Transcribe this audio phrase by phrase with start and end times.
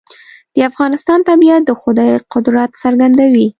[0.55, 3.47] د افغانستان طبیعت د خدای قدرت څرګندوي.